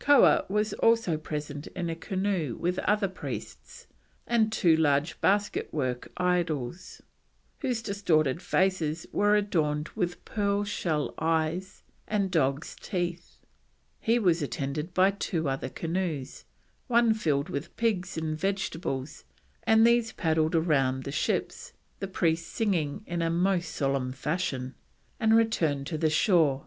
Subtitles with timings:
[0.00, 3.86] Koah was also present in a canoe with other priests
[4.26, 7.00] and two large basket work idols,
[7.60, 13.38] whose distorted faces were adorned with pearl shell eyes and dog's teeth;
[13.98, 16.44] he was attended by two other canoes,
[16.86, 19.24] one filled with pigs and vegetables,
[19.62, 24.74] and these paddled round the ships, the priests singing "in most solemn fashion,"
[25.18, 26.66] and returned to the shore.